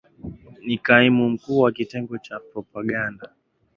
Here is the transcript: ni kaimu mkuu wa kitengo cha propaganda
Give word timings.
ni 0.65 0.77
kaimu 0.77 1.29
mkuu 1.29 1.59
wa 1.59 1.71
kitengo 1.71 2.17
cha 2.17 2.39
propaganda 2.39 3.29